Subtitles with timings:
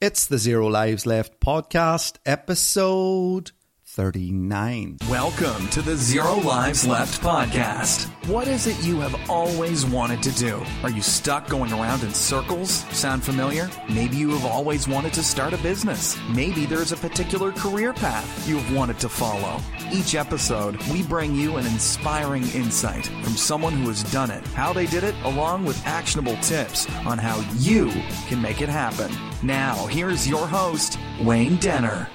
[0.00, 3.50] It's the Zero Lives Left podcast, episode
[3.98, 4.98] 39.
[5.10, 8.06] Welcome to the Zero Lives Left podcast.
[8.28, 10.62] What is it you have always wanted to do?
[10.84, 12.84] Are you stuck going around in circles?
[12.96, 13.68] Sound familiar?
[13.90, 16.16] Maybe you have always wanted to start a business.
[16.30, 19.60] Maybe there's a particular career path you have wanted to follow.
[19.92, 24.72] Each episode, we bring you an inspiring insight from someone who has done it, how
[24.72, 27.90] they did it, along with actionable tips on how you
[28.28, 29.10] can make it happen.
[29.42, 32.08] Now, here's your host, Wayne Denner.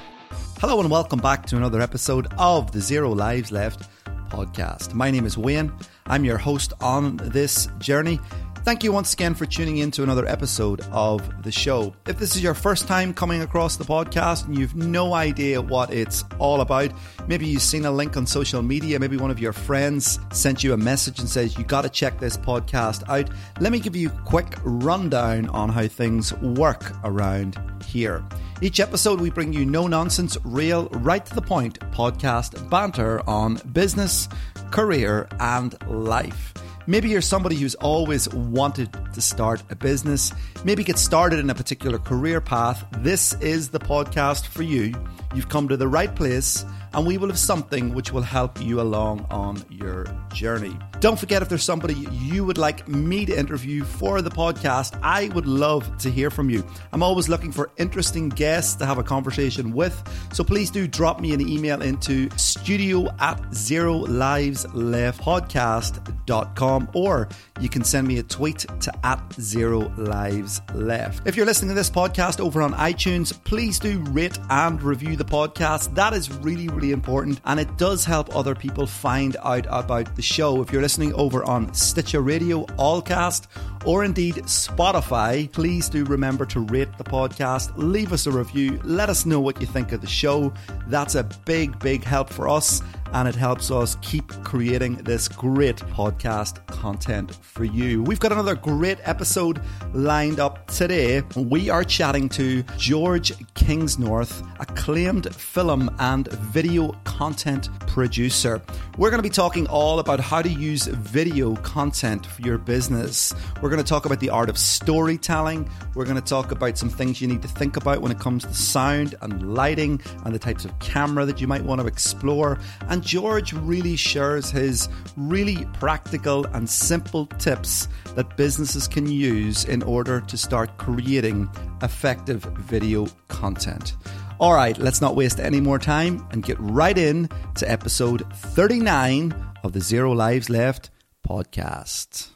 [0.63, 3.81] Hello and welcome back to another episode of the Zero Lives Left
[4.29, 4.93] podcast.
[4.93, 5.73] My name is Wayne.
[6.05, 8.17] I'm your host on this journey.
[8.63, 11.93] Thank you once again for tuning in to another episode of the show.
[12.07, 15.93] If this is your first time coming across the podcast and you've no idea what
[15.93, 16.93] it's all about,
[17.27, 20.71] maybe you've seen a link on social media, maybe one of your friends sent you
[20.71, 23.29] a message and says, You got to check this podcast out.
[23.59, 28.23] Let me give you a quick rundown on how things work around here.
[28.61, 33.55] Each episode, we bring you no nonsense, real, right to the point podcast banter on
[33.73, 34.29] business,
[34.71, 36.53] career, and life.
[36.85, 40.33] Maybe you're somebody who's always wanted to start a business,
[40.65, 42.85] maybe get started in a particular career path.
[42.97, 44.93] This is the podcast for you.
[45.33, 48.79] You've come to the right place and we will have something which will help you
[48.79, 50.77] along on your journey.
[50.99, 55.29] Don't forget if there's somebody you would like me to interview for the podcast, I
[55.29, 56.63] would love to hear from you.
[56.91, 61.19] I'm always looking for interesting guests to have a conversation with, so please do drop
[61.19, 67.27] me an email into studio at zero lives left podcast.com or
[67.59, 71.27] you can send me a tweet to at zero lives left.
[71.27, 75.22] If you're listening to this podcast over on iTunes, please do rate and review the
[75.23, 75.93] podcast.
[75.95, 80.21] That is really, really important and it does help other people find out about the
[80.21, 80.61] show.
[80.61, 83.47] If you're listening over on Stitcher Radio, Allcast,
[83.85, 89.09] or indeed Spotify, please do remember to rate the podcast, leave us a review, let
[89.09, 90.53] us know what you think of the show.
[90.87, 92.81] That's a big, big help for us
[93.13, 98.01] and it helps us keep creating this great podcast content for you.
[98.03, 99.61] We've got another great episode
[99.93, 101.21] lined up today.
[101.35, 108.61] We are chatting to George Kingsnorth, acclaimed film and video content producer.
[108.97, 113.33] We're going to be talking all about how to use video content for your business.
[113.61, 115.69] We're going to talk about the art of storytelling.
[115.93, 118.43] We're going to talk about some things you need to think about when it comes
[118.43, 122.59] to sound and lighting and the types of camera that you might want to explore.
[122.89, 129.83] And George really shares his really practical and simple tips that businesses can use in
[129.83, 131.49] order to start creating
[131.81, 133.95] effective video content.
[134.39, 139.33] All right, let's not waste any more time and get right in to episode 39
[139.63, 140.89] of the Zero Lives Left
[141.27, 142.29] podcast.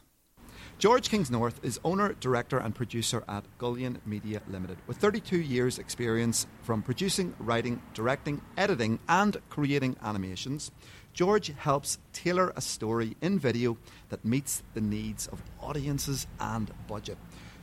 [0.78, 4.78] George Kingsnorth is owner, director, and producer at Gullion Media Limited.
[4.86, 10.70] With 32 years' experience from producing, writing, directing, editing, and creating animations,
[11.12, 13.76] George helps tailor a story in video
[14.10, 17.18] that meets the needs of audiences and budget.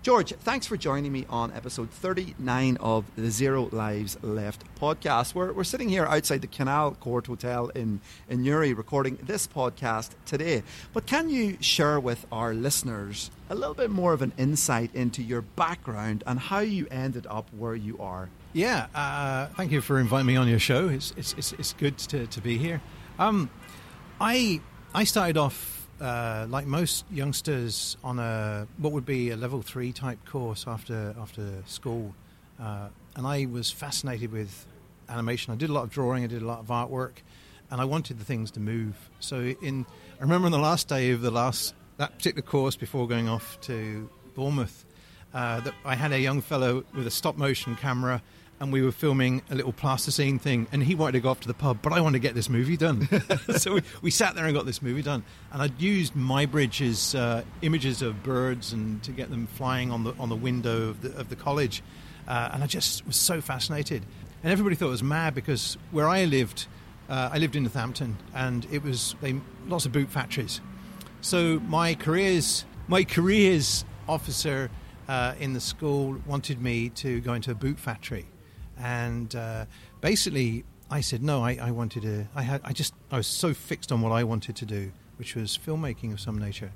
[0.05, 5.33] George, thanks for joining me on episode 39 of the Zero Lives Left podcast.
[5.33, 10.11] We're, we're sitting here outside the Canal Court Hotel in, in Newry recording this podcast
[10.27, 10.61] today.
[10.93, 15.23] But can you share with our listeners a little bit more of an insight into
[15.23, 18.29] your background and how you ended up where you are?
[18.53, 20.87] Yeah, uh, thank you for inviting me on your show.
[20.87, 22.79] It's, it's, it's, it's good to, to be here.
[23.17, 23.49] Um,
[24.21, 24.61] I,
[24.93, 29.91] I started off uh, like most youngsters, on a what would be a level three
[29.91, 32.13] type course after after school,
[32.59, 34.65] uh, and I was fascinated with
[35.09, 35.53] animation.
[35.53, 37.17] I did a lot of drawing, I did a lot of artwork,
[37.71, 39.09] and I wanted the things to move.
[39.19, 39.85] So in,
[40.19, 43.59] I remember on the last day of the last that particular course before going off
[43.61, 44.85] to Bournemouth,
[45.33, 48.21] uh, that I had a young fellow with a stop motion camera
[48.59, 51.47] and we were filming a little plasticine thing, and he wanted to go off to
[51.47, 53.07] the pub, but I wanted to get this movie done.
[53.57, 55.23] so we, we, sat there and got this movie done.
[55.51, 60.13] And I'd used Muybridge's uh, images of birds and to get them flying on the
[60.19, 61.83] on the window of the, of the college,
[62.27, 64.03] uh, and I just was so fascinated.
[64.43, 66.67] And everybody thought it was mad because where I lived,
[67.09, 69.35] uh, I lived in Northampton, and it was they,
[69.67, 70.61] lots of boot factories.
[71.21, 74.69] So my careers, my careers officer.
[75.07, 78.25] Uh, in the school wanted me to go into a boot factory,
[78.77, 79.65] and uh,
[80.01, 81.43] basically I said no.
[81.43, 82.27] I, I wanted to.
[82.35, 82.61] I had.
[82.63, 82.93] I just.
[83.11, 86.37] I was so fixed on what I wanted to do, which was filmmaking of some
[86.37, 86.71] nature,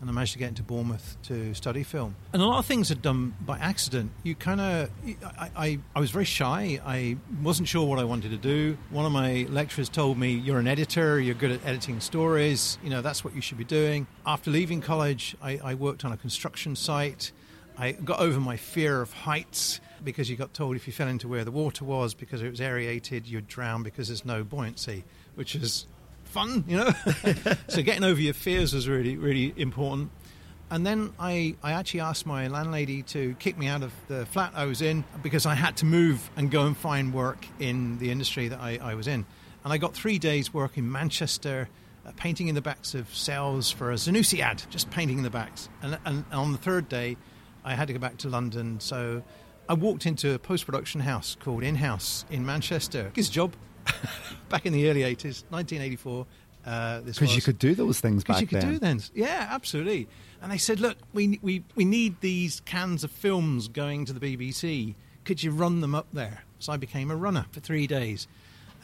[0.00, 2.14] and I managed to get into Bournemouth to study film.
[2.34, 4.12] And a lot of things are done by accident.
[4.22, 4.90] You kind of.
[5.38, 5.78] I, I.
[5.96, 6.78] I was very shy.
[6.84, 8.76] I wasn't sure what I wanted to do.
[8.90, 11.18] One of my lecturers told me, "You're an editor.
[11.18, 12.78] You're good at editing stories.
[12.82, 16.12] You know that's what you should be doing." After leaving college, I, I worked on
[16.12, 17.32] a construction site.
[17.76, 21.28] I got over my fear of heights because you got told if you fell into
[21.28, 25.04] where the water was because it was aerated, you'd drown because there's no buoyancy,
[25.34, 25.86] which is
[26.24, 26.90] fun, you know.
[27.68, 30.10] so getting over your fears was really, really important.
[30.70, 34.52] And then I, I actually asked my landlady to kick me out of the flat
[34.54, 38.10] I was in because I had to move and go and find work in the
[38.10, 39.26] industry that I, I was in.
[39.62, 41.68] And I got three days work in Manchester,
[42.04, 45.30] uh, painting in the backs of cells for a Zanussi ad, just painting in the
[45.30, 45.68] backs.
[45.82, 47.16] And, and, and on the third day,
[47.64, 48.80] I had to go back to London.
[48.80, 49.22] So
[49.68, 53.10] I walked into a post production house called In House in Manchester.
[53.14, 53.54] His job
[54.48, 56.26] back in the early 80s, 1984.
[56.66, 58.72] Uh, because you could do those things back you could then.
[58.72, 59.00] do then.
[59.14, 60.08] Yeah, absolutely.
[60.40, 64.36] And they said, look, we, we, we need these cans of films going to the
[64.36, 64.94] BBC.
[65.24, 66.44] Could you run them up there?
[66.58, 68.28] So I became a runner for three days.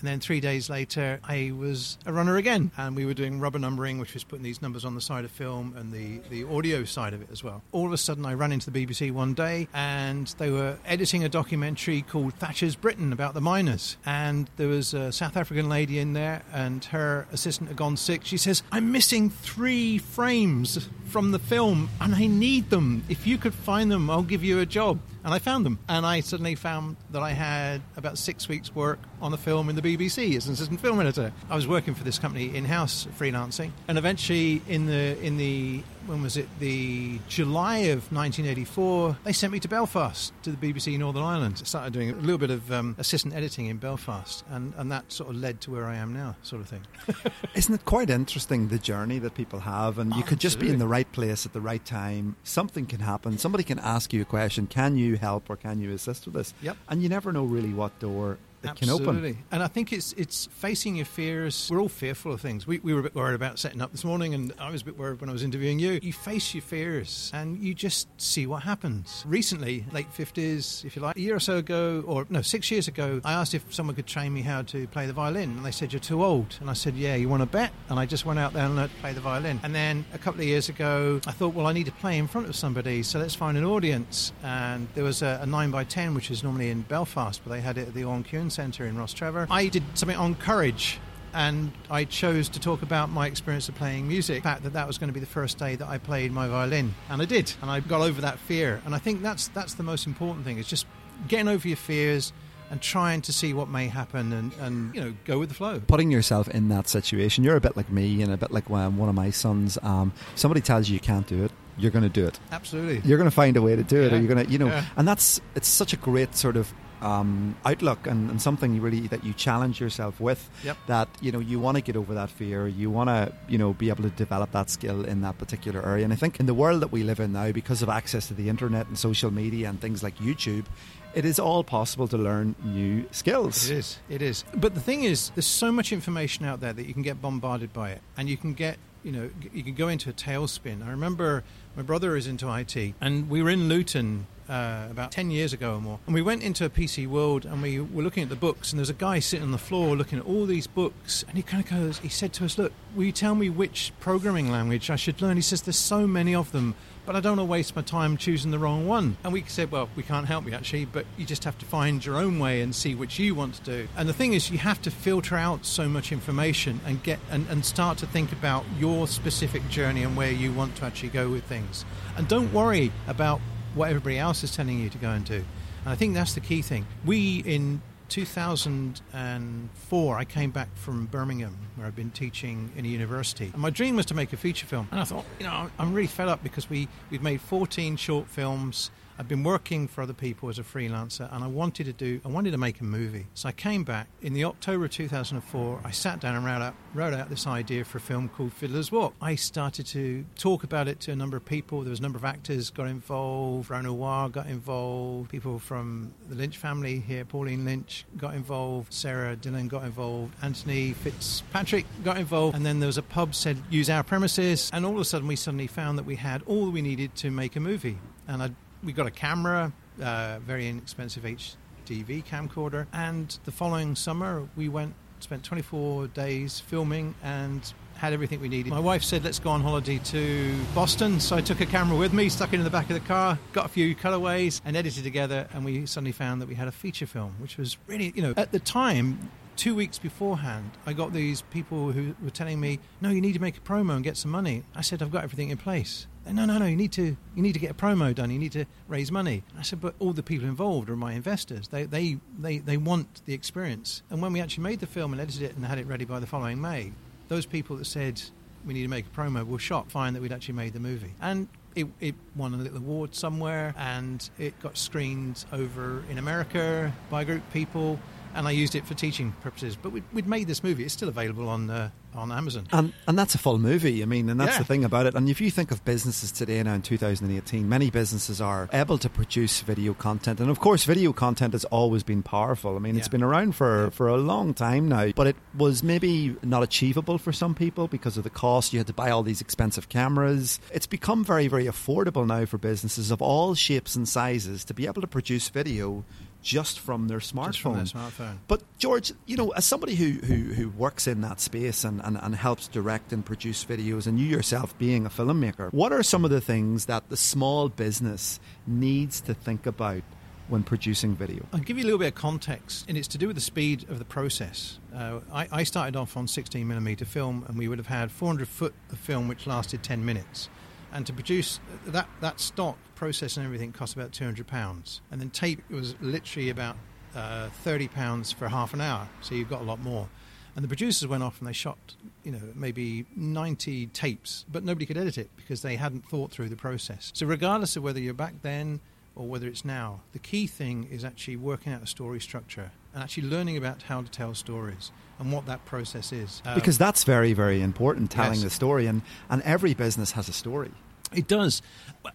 [0.01, 2.71] And then three days later, I was a runner again.
[2.77, 5.31] And we were doing rubber numbering, which was putting these numbers on the side of
[5.31, 7.63] film and the, the audio side of it as well.
[7.73, 11.23] All of a sudden, I ran into the BBC one day and they were editing
[11.23, 13.97] a documentary called Thatcher's Britain about the miners.
[14.07, 18.25] And there was a South African lady in there, and her assistant had gone sick.
[18.25, 23.03] She says, I'm missing three frames from the film and I need them.
[23.09, 25.01] If you could find them, I'll give you a job.
[25.25, 25.79] And I found them.
[25.89, 29.77] And I suddenly found that I had about six weeks' work on a film in
[29.77, 31.33] the BBC as an assistant film editor.
[31.49, 33.73] I was working for this company in house, freelancing.
[33.89, 36.49] And eventually, in the, in the when was it?
[36.59, 41.59] The July of 1984, they sent me to Belfast to the BBC Northern Ireland.
[41.61, 45.11] I started doing a little bit of um, assistant editing in Belfast, and, and that
[45.13, 46.83] sort of led to where I am now, sort of thing.
[47.55, 49.99] Isn't it quite interesting the journey that people have?
[49.99, 52.37] And you could just be in the right place at the right time.
[52.45, 53.39] Something can happen.
[53.39, 54.67] Somebody can ask you a question.
[54.67, 56.55] Can you help or can you assist with this?
[56.63, 56.77] Yep.
[56.89, 59.07] And you never know really what door it Absolutely.
[59.07, 59.45] can open.
[59.51, 61.69] And I think it's it's facing your fears.
[61.71, 62.67] We're all fearful of things.
[62.67, 64.85] We, we were a bit worried about setting up this morning, and I was a
[64.85, 65.99] bit worried when I was interviewing you.
[66.03, 69.25] You face your fears and you just see what happens.
[69.27, 72.89] Recently, late 50s, if you like, a year or so ago, or no, six years
[72.89, 75.71] ago, I asked if someone could train me how to play the violin, and they
[75.71, 76.57] said, You're too old.
[76.61, 77.73] And I said, Yeah, you want to bet?
[77.89, 79.61] And I just went out there and learned to play the violin.
[79.63, 82.27] And then a couple of years ago, I thought, Well, I need to play in
[82.27, 84.33] front of somebody, so let's find an audience.
[84.43, 87.61] And there was a, a 9 by 10 which is normally in Belfast, but they
[87.61, 89.47] had it at the Owen Centre in Rostrevor.
[89.51, 90.99] I did something on courage
[91.33, 94.43] and I chose to talk about my experience of playing music.
[94.43, 96.49] The fact that that was going to be the first day that I played my
[96.49, 98.83] violin, and I did, and I got over that fear.
[98.85, 100.87] And I think that's that's the most important thing: is just
[101.29, 102.33] getting over your fears
[102.69, 105.79] and trying to see what may happen, and, and you know go with the flow.
[105.87, 108.97] Putting yourself in that situation, you're a bit like me and a bit like um,
[108.99, 109.79] one of my sons.
[109.85, 112.41] Um, somebody tells you you can't do it, you're going to do it.
[112.51, 113.09] Absolutely.
[113.09, 114.67] You're going to find a way to do it, or you're going to, you know,
[114.67, 114.85] Yeah.
[114.97, 119.25] and that's it's such a great sort of um, outlook and, and something really that
[119.25, 120.49] you challenge yourself with.
[120.65, 120.77] Yep.
[120.87, 123.73] That you know you want to get over that fear, you want to you know
[123.73, 126.05] be able to develop that skill in that particular area.
[126.05, 128.35] And I think in the world that we live in now, because of access to
[128.35, 130.67] the internet and social media and things like YouTube.
[131.13, 133.69] It is all possible to learn new skills.
[133.69, 133.99] It is.
[134.09, 134.45] It is.
[134.55, 137.73] But the thing is, there's so much information out there that you can get bombarded
[137.73, 140.87] by it, and you can get, you know, you can go into a tailspin.
[140.87, 141.43] I remember
[141.77, 144.27] my brother is into IT, and we were in Luton.
[144.49, 146.01] Uh, about 10 years ago or more.
[146.07, 148.81] And we went into a PC world and we were looking at the books, and
[148.81, 151.25] there's a guy sitting on the floor looking at all these books.
[151.29, 153.93] And he kind of goes, he said to us, Look, will you tell me which
[154.01, 155.37] programming language I should learn?
[155.37, 156.75] He says, There's so many of them
[157.07, 159.17] but I don't want to waste my time choosing the wrong one.
[159.25, 162.05] And we said, well, we can't help you actually, but you just have to find
[162.05, 163.89] your own way and see which you want to do.
[163.97, 167.47] And the thing is, you have to filter out so much information and get and,
[167.49, 171.31] and start to think about your specific journey and where you want to actually go
[171.31, 171.85] with things.
[172.17, 173.41] And don't worry about
[173.75, 175.45] what everybody else is telling you to go and do.
[175.85, 176.87] And I think that's the key thing.
[177.05, 183.51] We in 2004, I came back from Birmingham, where I'd been teaching in a university.
[183.53, 184.89] And my dream was to make a feature film.
[184.91, 188.27] And I thought, you know, I'm really fed up because we, we'd made 14 short
[188.27, 188.91] films.
[189.21, 192.29] I'd been working for other people as a freelancer, and I wanted to do, I
[192.29, 193.27] wanted to make a movie.
[193.35, 195.81] So I came back in the October of 2004.
[195.85, 198.91] I sat down and wrote out, wrote out this idea for a film called Fiddler's
[198.91, 199.13] Walk.
[199.21, 201.83] I started to talk about it to a number of people.
[201.83, 203.69] There was a number of actors got involved.
[203.69, 205.29] Renoir got involved.
[205.29, 208.91] People from the Lynch family here, Pauline Lynch got involved.
[208.91, 210.35] Sarah Dillon got involved.
[210.41, 212.57] Anthony Fitzpatrick got involved.
[212.57, 214.71] And then there was a pub said use our premises.
[214.73, 217.31] And all of a sudden, we suddenly found that we had all we needed to
[217.31, 217.99] make a movie.
[218.27, 218.51] And I,
[218.83, 219.73] we got a camera,
[220.03, 222.87] uh, very inexpensive HDV camcorder.
[222.93, 228.71] And the following summer, we went spent 24 days filming and had everything we needed.
[228.71, 231.21] My wife said, let's go on holiday to Boston.
[231.21, 233.39] So I took a camera with me, stuck it in the back of the car,
[233.53, 235.47] got a few cutaways and edited together.
[235.53, 238.33] And we suddenly found that we had a feature film, which was really, you know,
[238.39, 243.11] at the time, two weeks beforehand, I got these people who were telling me, "No,
[243.11, 245.51] you need to make a promo and get some money." I said, "I've got everything
[245.51, 246.67] in place." No, no, no.
[246.67, 248.31] You need to you need to get a promo done.
[248.31, 249.43] You need to raise money.
[249.59, 251.69] I said, but all the people involved are my investors.
[251.69, 254.03] They they they they want the experience.
[254.11, 256.21] And when we actually made the film and edited it and had it ready by
[256.21, 256.93] the following May,
[257.29, 258.21] those people that said
[258.67, 261.13] we need to make a promo were shocked find that we'd actually made the movie.
[261.21, 266.93] And it, it, won a little award somewhere and it got screened over in America
[267.09, 267.99] by a group of people
[268.35, 269.77] and I used it for teaching purposes.
[269.77, 272.67] But we'd, we'd made this movie; it's still available on uh, on Amazon.
[272.73, 274.03] And and that's a full movie.
[274.03, 274.59] I mean, and that's yeah.
[274.59, 275.15] the thing about it.
[275.15, 279.09] And if you think of businesses today now in 2018, many businesses are able to
[279.09, 282.77] produce video content, and of course, video content has always been powerful.
[282.77, 283.01] I mean, yeah.
[283.01, 287.19] it's been around for for a long time now, but it was maybe not achievable
[287.19, 288.73] for some people because of the cost.
[288.73, 290.61] You had to buy all these expensive cameras.
[290.73, 294.87] It's become very very affordable now for businesses of all shapes and sizes to be
[294.87, 296.05] able to produce video
[296.43, 297.57] just from their smartphone.
[297.57, 298.39] From their smartphone.
[298.49, 302.19] But George, you know, as somebody who, who, who works in that space and, and,
[302.21, 306.25] and helps direct and produce videos, and you yourself being a filmmaker, what are some
[306.25, 310.03] of the things that the small business needs to think about
[310.49, 311.47] when producing video?
[311.53, 313.89] I'll give you a little bit of context, and it's to do with the speed
[313.89, 314.79] of the process.
[314.95, 318.75] Uh, I, I started off on 16mm film, and we would have had 400 foot
[318.91, 320.49] of film which lasted 10 minutes
[320.93, 325.01] and to produce that that stock process and everything cost about 200 pounds.
[325.11, 326.77] And then tape was literally about
[327.15, 329.09] uh, 30 pounds for half an hour.
[329.21, 330.09] So you've got a lot more.
[330.57, 331.79] And the producers went off and they shot
[332.25, 336.49] you know maybe 90 tapes but nobody could edit it because they hadn't thought through
[336.49, 337.11] the process.
[337.15, 338.81] So regardless of whether you're back then
[339.15, 343.03] or whether it's now the key thing is actually working out a story structure and
[343.03, 346.43] actually learning about how to tell stories and what that process is.
[346.45, 348.43] Um, because that's very, very important, telling yes.
[348.43, 348.87] the story.
[348.87, 350.71] And, and every business has a story.
[351.13, 351.61] It does.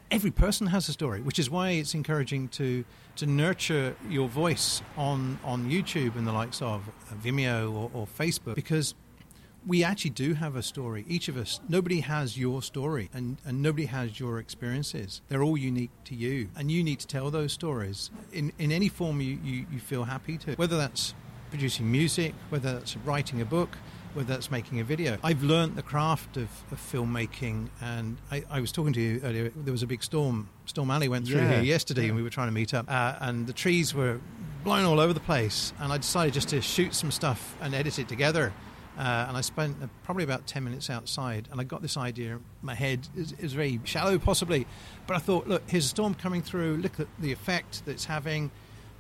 [0.10, 2.86] Every person has a story, which is why it's encouraging to
[3.18, 6.90] to nurture your voice on on YouTube and the likes of
[7.22, 8.96] Vimeo or, or Facebook, because
[9.68, 11.06] we actually do have a story.
[11.08, 15.22] Each of us, nobody has your story and, and nobody has your experiences.
[15.28, 16.50] They're all unique to you.
[16.56, 20.04] And you need to tell those stories in, in any form you, you, you feel
[20.04, 21.14] happy to, whether that's
[21.50, 23.78] producing music, whether that's writing a book,
[24.14, 25.18] whether that's making a video.
[25.24, 29.52] I've learned the craft of, of filmmaking, and I, I, was talking to you earlier.
[29.56, 30.50] There was a big storm.
[30.66, 31.56] Storm Ali went through yeah.
[31.56, 32.08] here yesterday, yeah.
[32.08, 34.20] and we were trying to meet up, uh, and the trees were
[34.64, 35.74] blown all over the place.
[35.80, 38.54] And I decided just to shoot some stuff and edit it together.
[38.98, 42.36] Uh, and I spent uh, probably about 10 minutes outside, and I got this idea
[42.36, 43.08] in my head.
[43.16, 44.66] It was very shallow, possibly,
[45.06, 46.78] but I thought, look, here's a storm coming through.
[46.78, 48.52] Look at the effect that it's having.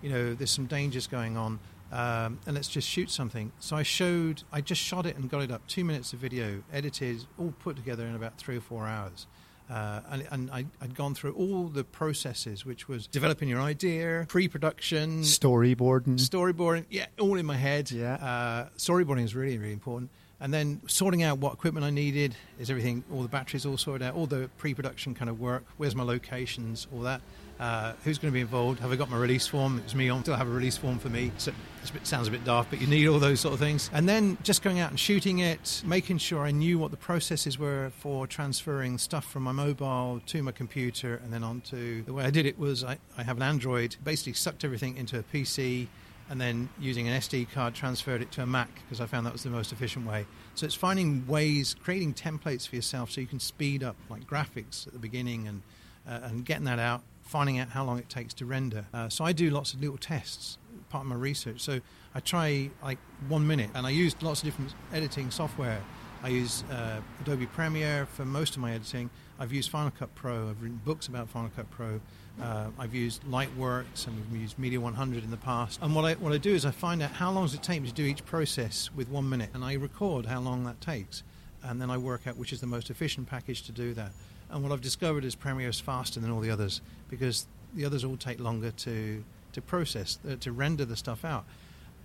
[0.02, 1.60] You know, there's some dangers going on
[1.92, 3.52] um, and let's just shoot something.
[3.60, 5.66] So I showed, I just shot it and got it up.
[5.68, 9.28] Two minutes of video, edited, all put together in about three or four hours.
[9.70, 14.26] Uh, and, and I, had gone through all the processes, which was developing your idea,
[14.30, 17.90] pre-production, storyboarding, storyboarding, yeah, all in my head.
[17.90, 20.12] Yeah, uh, storyboarding is really, really important.
[20.40, 24.06] And then sorting out what equipment I needed, is everything, all the batteries all sorted
[24.08, 27.22] out, all the pre-production kind of work, where's my locations, all that.
[27.60, 28.80] Uh, who's going to be involved?
[28.82, 29.80] Have I got my release form?
[29.86, 30.24] It's me on.
[30.24, 31.32] Still have a release form for me.
[31.38, 33.90] So it sounds a bit daft, but you need all those sort of things.
[33.94, 37.58] And then just going out and shooting it, making sure I knew what the processes
[37.58, 42.04] were for transferring stuff from my mobile to my computer and then onto.
[42.04, 45.18] The way I did it was I, I have an Android, basically sucked everything into
[45.18, 45.88] a PC
[46.30, 49.34] and then using an SD card transferred it to a Mac because I found that
[49.34, 50.26] was the most efficient way.
[50.56, 54.88] So it's finding ways, creating templates for yourself so you can speed up like graphics
[54.88, 55.62] at the beginning and
[56.08, 57.02] uh, and getting that out
[57.36, 58.86] finding out how long it takes to render.
[58.94, 61.60] Uh, so I do lots of little tests, part of my research.
[61.60, 61.82] So
[62.14, 65.82] I try like one minute, and I use lots of different editing software.
[66.24, 69.10] I use uh, Adobe Premiere for most of my editing.
[69.38, 70.50] I've used Final Cut Pro.
[70.50, 72.00] I've written books about Final Cut Pro.
[72.42, 75.80] Uh, I've used Lightworks and we've used Media 100 in the past.
[75.82, 77.82] And what I, what I do is I find out how long does it take
[77.82, 81.24] me to do each process with one minute, and I record how long that takes.
[81.62, 84.14] And then I work out which is the most efficient package to do that.
[84.50, 88.04] And what I've discovered is Premiere is faster than all the others because the others
[88.04, 89.24] all take longer to
[89.56, 91.46] to process, uh, to render the stuff out.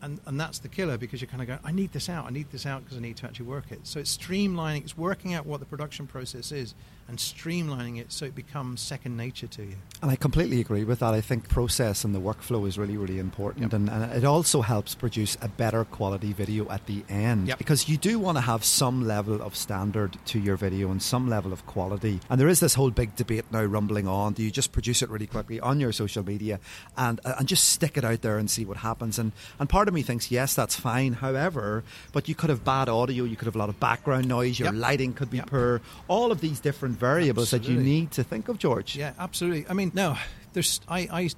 [0.02, 2.30] And, and that's the killer because you're kind of going, I need this out, I
[2.30, 3.80] need this out because I need to actually work it.
[3.82, 6.74] So it's streamlining, it's working out what the production process is
[7.10, 9.74] and streamlining it so it becomes second nature to you.
[10.00, 11.12] And I completely agree with that.
[11.12, 13.64] I think process and the workflow is really, really important.
[13.64, 13.72] Yep.
[13.72, 17.48] And, and, it also helps produce a better quality video at the end.
[17.48, 17.58] Yep.
[17.58, 21.28] Because you do want to have some level of standard to your video and some
[21.28, 22.20] level of quality.
[22.30, 24.34] And there is this whole big debate now rumbling on.
[24.34, 26.60] Do you just produce it really quickly on your social media
[26.96, 29.18] and, uh, and just stick it out there and see what happens?
[29.18, 31.14] And, and part of me thinks, yes, that's fine.
[31.14, 34.60] However, but you could have bad audio, you could have a lot of background noise,
[34.60, 34.80] your yep.
[34.80, 37.74] lighting could be poor, all of these different variables absolutely.
[37.74, 38.96] that you need to think of, George.
[38.96, 39.66] Yeah, absolutely.
[39.68, 40.16] I mean, no,
[40.52, 41.30] there's I, I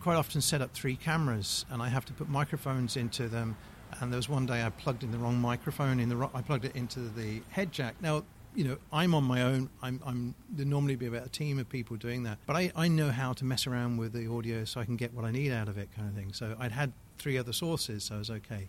[0.00, 3.56] quite often set up three cameras, and I have to put microphones into them.
[4.00, 6.64] and there was one day I plugged in the wrong microphone in the I plugged
[6.64, 7.96] it into the head jack.
[8.00, 8.24] Now
[8.56, 9.68] you know, I'm on my own.
[9.82, 12.88] I'm, I'm there normally be about a team of people doing that, but I, I
[12.88, 15.52] know how to mess around with the audio so I can get what I need
[15.52, 16.32] out of it, kind of thing.
[16.32, 18.68] So I'd had three other sources, so I was okay.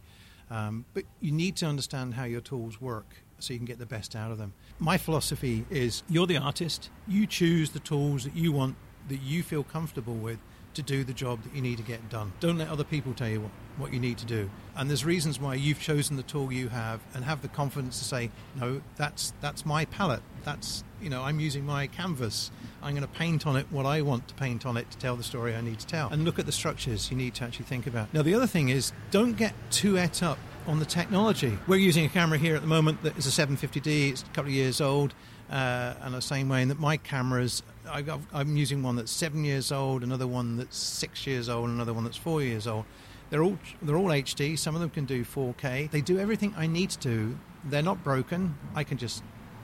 [0.52, 3.86] Um, but you need to understand how your tools work so you can get the
[3.86, 4.54] best out of them.
[4.80, 6.90] My philosophy is you're the artist.
[7.08, 8.76] You choose the tools that you want,
[9.10, 10.40] that you feel comfortable with
[10.78, 12.32] to do the job that you need to get done.
[12.40, 14.48] Don't let other people tell you what, what you need to do.
[14.76, 18.06] And there's reasons why you've chosen the tool you have and have the confidence to
[18.06, 20.22] say, no, that's that's my palette.
[20.44, 22.52] That's you know, I'm using my canvas.
[22.84, 25.16] I'm going to paint on it what I want to paint on it to tell
[25.16, 26.10] the story I need to tell.
[26.10, 28.14] And look at the structures you need to actually think about.
[28.14, 31.58] Now the other thing is don't get too et up on the technology.
[31.68, 34.12] We're using a camera here at the moment that is a 750D.
[34.12, 35.14] It's a couple of years old,
[35.50, 39.44] uh, and the same way in that my cameras I, am using one that's seven
[39.44, 42.86] years old, another one that's six years old, another one that's four years old.
[43.30, 44.58] They're all they're all HD.
[44.58, 45.90] Some of them can do 4K.
[45.92, 47.38] They do everything I need to do.
[47.66, 48.56] They're not broken.
[48.76, 49.24] I can just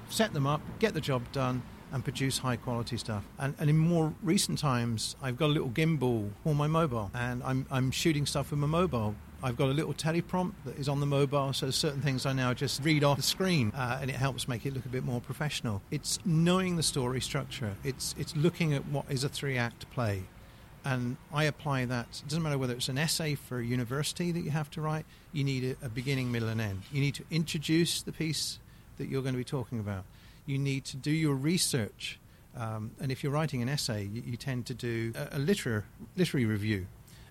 [0.09, 3.23] set them up, get the job done, and produce high quality stuff.
[3.39, 7.43] And, and in more recent times, I've got a little gimbal for my mobile, and
[7.43, 11.01] I'm I'm shooting stuff with my mobile I've got a little teleprompt that is on
[11.01, 14.15] the mobile, so certain things I now just read off the screen, uh, and it
[14.15, 15.81] helps make it look a bit more professional.
[15.91, 17.75] It's knowing the story structure.
[17.83, 20.23] It's it's looking at what is a three-act play,
[20.85, 22.21] and I apply that.
[22.25, 25.05] It doesn't matter whether it's an essay for a university that you have to write.
[25.33, 26.83] You need a, a beginning, middle, and end.
[26.89, 28.59] You need to introduce the piece
[28.97, 30.05] that you're going to be talking about.
[30.45, 32.17] You need to do your research.
[32.55, 35.83] Um, and if you're writing an essay, you, you tend to do a, a literary,
[36.15, 36.85] literary review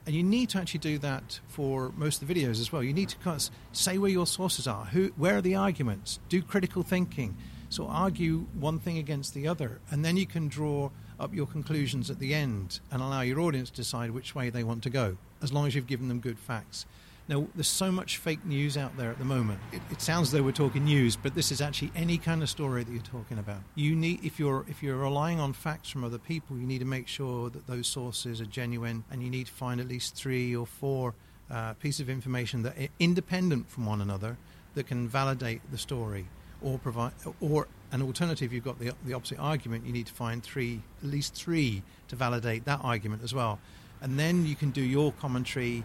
[0.06, 2.82] and you need to actually do that for most of the videos as well.
[2.82, 6.18] You need to kind of say where your sources are, who, where are the arguments,
[6.28, 7.37] do critical thinking.
[7.68, 12.11] So argue one thing against the other, and then you can draw up your conclusions
[12.11, 15.16] at the end and allow your audience to decide which way they want to go,
[15.40, 16.85] as long as you've given them good facts.
[17.28, 19.60] Now, there's so much fake news out there at the moment.
[19.72, 22.50] It, it, sounds as though we're talking news, but this is actually any kind of
[22.50, 23.60] story that you're talking about.
[23.76, 26.84] You need, if you're if you're relying on facts from other people, you need to
[26.84, 30.54] make sure that those sources are genuine, and you need to find at least three
[30.54, 31.14] or four
[31.50, 34.36] uh, pieces of information that are independent from one another
[34.74, 36.26] that can validate the story
[36.61, 38.52] or provide or an alternative.
[38.52, 39.87] You've got the the opposite argument.
[39.87, 43.61] You need to find three, at least three, to validate that argument as well,
[44.00, 45.85] and then you can do your commentary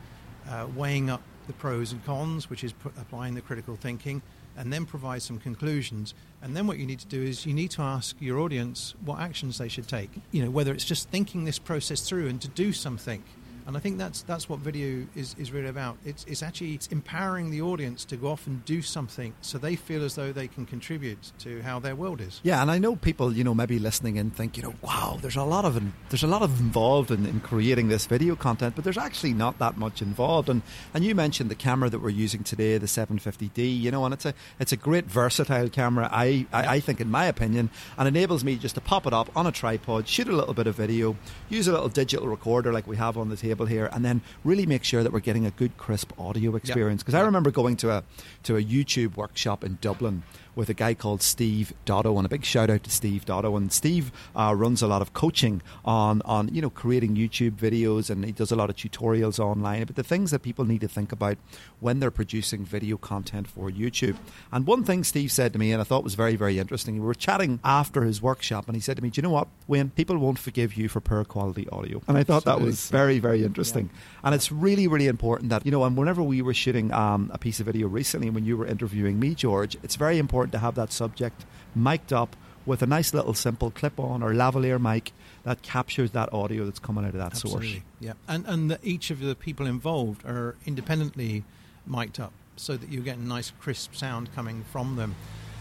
[0.49, 4.21] uh, weighing up the pros and cons, which is applying the critical thinking,
[4.57, 6.13] and then provide some conclusions.
[6.41, 9.19] And then what you need to do is you need to ask your audience what
[9.19, 10.09] actions they should take.
[10.31, 13.23] You know, whether it's just thinking this process through and to do something
[13.67, 15.97] and I think that's that's what video is, is really about.
[16.05, 19.75] It's, it's actually it's empowering the audience to go off and do something so they
[19.75, 22.39] feel as though they can contribute to how their world is.
[22.43, 25.35] Yeah, and I know people, you know, maybe listening and think, you know, wow, there's
[25.35, 28.85] a lot of there's a lot of involved in, in creating this video content, but
[28.85, 30.47] there's actually not that much involved.
[30.47, 30.61] And
[30.93, 34.25] and you mentioned the camera that we're using today, the 750D, you know, and it's
[34.25, 36.07] a it's a great versatile camera.
[36.09, 39.29] I, I, I think, in my opinion, and enables me just to pop it up
[39.35, 41.17] on a tripod, shoot a little bit of video,
[41.49, 44.21] use a little digital recorder like we have on the table table here, and then
[44.43, 47.01] really make sure that we're getting a good crisp audio experience.
[47.01, 47.23] Because yep.
[47.23, 48.03] I remember going to a
[48.43, 50.23] to a YouTube workshop in Dublin
[50.57, 53.55] with a guy called Steve Dotto, and a big shout out to Steve Dotto.
[53.55, 58.09] And Steve uh, runs a lot of coaching on on you know creating YouTube videos,
[58.09, 60.87] and he does a lot of tutorials online about the things that people need to
[60.87, 61.37] think about
[61.79, 64.17] when they're producing video content for YouTube.
[64.51, 66.95] And one thing Steve said to me, and I thought was very very interesting.
[66.95, 69.47] We were chatting after his workshop, and he said to me, "Do you know what,
[69.67, 69.91] Wayne?
[69.91, 73.43] People won't forgive you for poor quality audio." And I thought that was very very
[73.43, 73.91] interesting.
[73.93, 74.19] Yeah.
[74.23, 77.37] And it's really really important that you know, and whenever we were shooting um, a
[77.37, 80.65] piece of video recently, when you were interviewing me, George, it's very important important to
[80.65, 85.11] have that subject mic'd up with a nice little simple clip on or lavalier mic
[85.43, 87.69] that captures that audio that's coming out of that Absolutely.
[87.71, 87.83] source.
[87.99, 91.43] Yeah, and and the, each of the people involved are independently
[91.85, 95.15] mic'd up so that you get a nice crisp sound coming from them.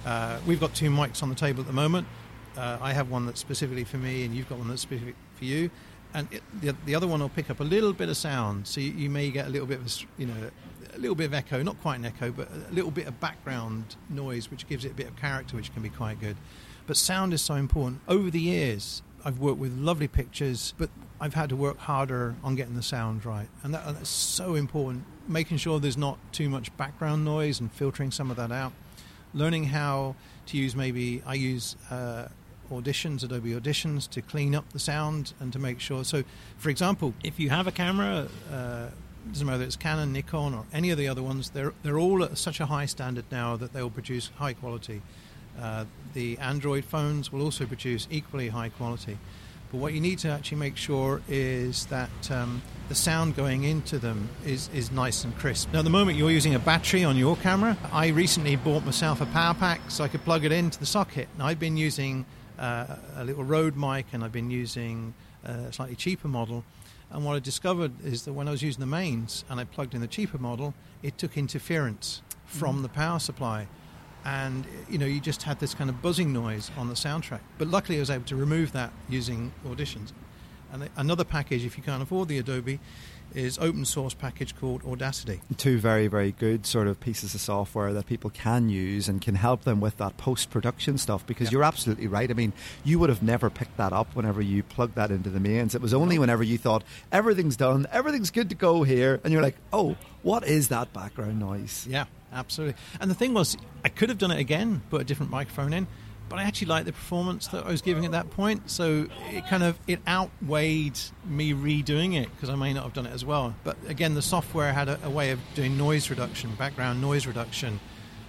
[0.04, 2.06] Uh, we've got two mics on the table at the moment.
[2.56, 5.44] Uh, I have one that's specifically for me, and you've got one that's specific for
[5.44, 5.70] you.
[6.14, 8.80] And it, the, the other one will pick up a little bit of sound, so
[8.80, 10.50] you, you may get a little bit of a, you know
[10.94, 13.96] a little bit of echo, not quite an echo, but a little bit of background
[14.08, 16.36] noise, which gives it a bit of character, which can be quite good.
[16.86, 18.00] But sound is so important.
[18.08, 20.88] Over the years, I've worked with lovely pictures, but
[21.20, 23.48] I've had to work harder on getting the sound right.
[23.62, 25.04] And that, that's so important.
[25.28, 28.72] Making sure there's not too much background noise and filtering some of that out.
[29.34, 30.14] Learning how
[30.46, 32.28] to use maybe, I use uh,
[32.70, 36.04] auditions, Adobe Auditions, to clean up the sound and to make sure.
[36.04, 36.22] So,
[36.58, 38.88] for example, if you have a camera, uh,
[39.32, 41.50] doesn't matter it's Canon, Nikon, or any of the other ones.
[41.50, 45.02] They're they're all at such a high standard now that they will produce high quality.
[45.60, 49.18] Uh, the Android phones will also produce equally high quality.
[49.72, 53.98] But what you need to actually make sure is that um, the sound going into
[53.98, 55.72] them is, is nice and crisp.
[55.72, 57.76] Now, at the moment, you're using a battery on your camera.
[57.92, 61.28] I recently bought myself a power pack so I could plug it into the socket.
[61.36, 62.26] Now, I've been using
[62.58, 65.14] uh, a little Rode mic and I've been using
[65.44, 66.64] a slightly cheaper model.
[67.10, 69.94] And what I discovered is that when I was using the mains and I plugged
[69.94, 72.82] in the cheaper model, it took interference from mm.
[72.82, 73.68] the power supply
[74.26, 77.40] and you know you just had this kind of buzzing noise on the soundtrack.
[77.58, 80.12] But luckily, I was able to remove that using auditions.
[80.72, 82.80] And another package, if you can't afford the Adobe,
[83.34, 85.40] is open source package called Audacity.
[85.56, 89.34] Two very very good sort of pieces of software that people can use and can
[89.34, 91.26] help them with that post production stuff.
[91.26, 92.30] Because you're absolutely right.
[92.30, 92.52] I mean,
[92.84, 95.74] you would have never picked that up whenever you plugged that into the mains.
[95.74, 99.42] It was only whenever you thought everything's done, everything's good to go here, and you're
[99.42, 101.86] like, oh, what is that background noise?
[101.88, 102.80] Yeah absolutely.
[103.00, 105.86] And the thing was, I could have done it again, put a different microphone in,
[106.28, 108.70] but I actually liked the performance that I was giving at that point.
[108.70, 113.06] So it kind of it outweighed me redoing it because I may not have done
[113.06, 113.54] it as well.
[113.64, 117.80] But again, the software had a, a way of doing noise reduction, background noise reduction.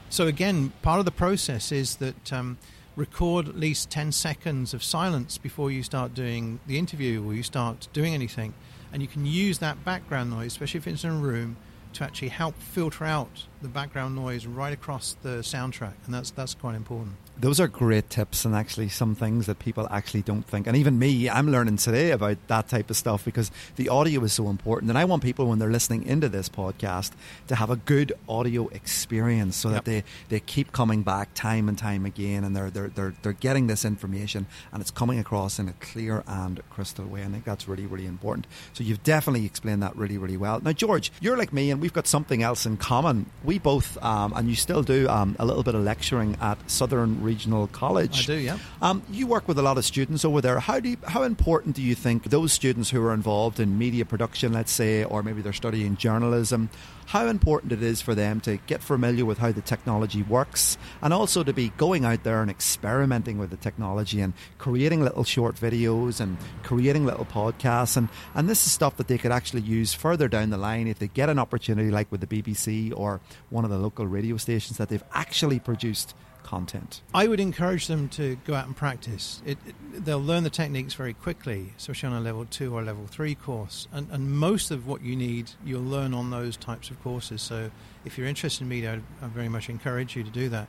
[0.10, 2.34] So again, part of the process is that.
[2.34, 2.58] Um,
[2.98, 7.44] record at least 10 seconds of silence before you start doing the interview or you
[7.44, 8.56] start doing anything.
[8.92, 11.58] And you can use that background noise, especially if it's in a room,
[11.94, 16.54] to actually help filter out the background noise right across the soundtrack, and that's that's
[16.54, 17.16] quite important.
[17.40, 20.66] Those are great tips, and actually some things that people actually don't think.
[20.66, 24.34] And even me, I'm learning today about that type of stuff because the audio is
[24.34, 24.90] so important.
[24.90, 27.12] And I want people when they're listening into this podcast
[27.48, 29.84] to have a good audio experience, so yep.
[29.84, 33.34] that they, they keep coming back time and time again, and they're they're they're they're
[33.34, 37.24] getting this information, and it's coming across in a clear and crystal way.
[37.24, 38.48] I think that's really really important.
[38.74, 40.60] So you've definitely explained that really really well.
[40.60, 43.30] Now, George, you're like me, and we've got something else in common.
[43.44, 47.27] We both, um, and you still do, um, a little bit of lecturing at Southern
[47.28, 48.30] Regional College.
[48.30, 48.58] I do, yeah.
[48.82, 50.60] Um, you work with a lot of students over there.
[50.60, 54.06] How do you, how important do you think those students who are involved in media
[54.06, 56.70] production, let's say, or maybe they're studying journalism,
[57.08, 61.14] how important it is for them to get familiar with how the technology works and
[61.14, 65.56] also to be going out there and experimenting with the technology and creating little short
[65.56, 69.94] videos and creating little podcasts and, and this is stuff that they could actually use
[69.94, 73.64] further down the line if they get an opportunity like with the BBC or one
[73.64, 76.14] of the local radio stations that they've actually produced
[76.48, 77.02] content?
[77.14, 79.42] I would encourage them to go out and practice.
[79.46, 83.06] It, it, they'll learn the techniques very quickly, especially on a level two or level
[83.06, 83.88] three course.
[83.92, 87.42] And, and, most of what you need, you'll learn on those types of courses.
[87.42, 87.70] So
[88.06, 90.68] if you're interested in media, I, I very much encourage you to do that.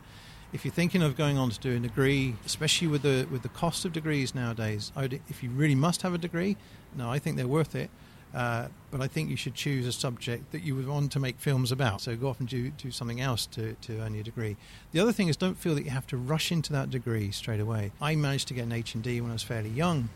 [0.53, 3.51] If you're thinking of going on to do a degree, especially with the with the
[3.51, 6.57] cost of degrees nowadays, would, if you really must have a degree,
[6.97, 7.91] no, I think they're worth it.
[8.35, 11.39] Uh, but I think you should choose a subject that you would want to make
[11.39, 12.01] films about.
[12.03, 14.57] So go off and do, do something else to, to earn your degree.
[14.93, 17.61] The other thing is don't feel that you have to rush into that degree straight
[17.61, 17.93] away.
[18.01, 20.11] I managed to get an HND when I was fairly young.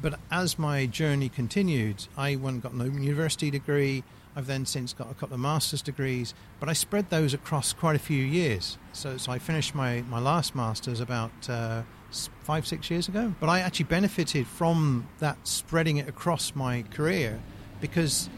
[0.00, 4.04] But as my journey continued, I went and got an open university degree.
[4.36, 7.96] I've then since got a couple of master's degrees, but I spread those across quite
[7.96, 8.78] a few years.
[8.92, 11.82] So, so I finished my, my last master's about uh,
[12.42, 13.34] five, six years ago.
[13.40, 17.40] But I actually benefited from that spreading it across my career
[17.80, 18.28] because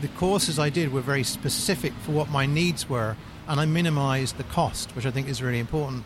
[0.00, 3.16] the courses I did were very specific for what my needs were,
[3.48, 6.04] and I minimized the cost, which I think is really important.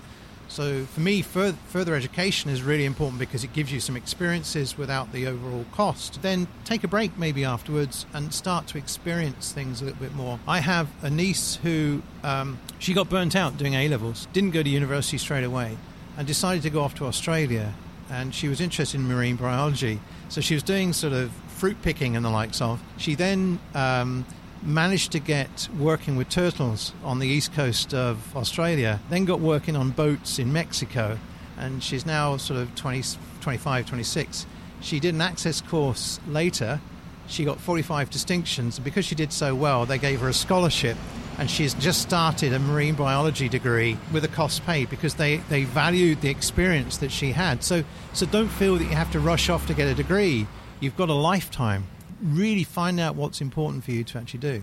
[0.48, 4.76] So for me, further, further education is really important because it gives you some experiences
[4.76, 6.20] without the overall cost.
[6.22, 10.40] Then take a break maybe afterwards and start to experience things a little bit more.
[10.48, 14.62] I have a niece who um, she got burnt out doing A levels, didn't go
[14.62, 15.76] to university straight away,
[16.16, 17.74] and decided to go off to Australia.
[18.10, 22.16] And she was interested in marine biology, so she was doing sort of fruit picking
[22.16, 22.82] and the likes of.
[22.96, 24.24] She then um,
[24.62, 29.76] managed to get working with turtles on the east coast of Australia, then got working
[29.76, 31.18] on boats in Mexico,
[31.56, 34.46] and she's now sort of 20, 25, 26.
[34.80, 36.80] She did an access course later.
[37.26, 40.96] She got 45 distinctions, and because she did so well, they gave her a scholarship
[41.40, 45.64] and she's just started a marine biology degree with a cost paid because they, they
[45.64, 47.64] valued the experience that she had.
[47.64, 50.46] So, so don't feel that you have to rush off to get a degree.
[50.80, 51.86] You've got a lifetime.
[52.22, 54.62] Really find out what's important for you to actually do.